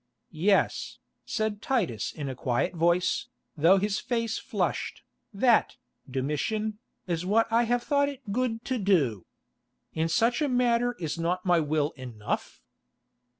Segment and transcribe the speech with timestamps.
[0.31, 0.97] "Yes,"
[1.27, 5.75] said Titus in a quiet voice, though his face flushed, "that,
[6.09, 9.27] Domitian, is what I have thought it good to do.
[9.93, 12.63] In such a matter is not my will enough?"